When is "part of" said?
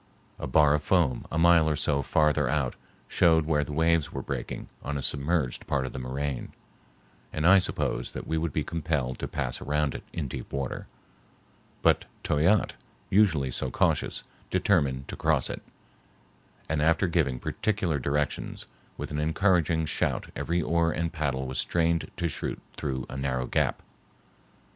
5.67-5.93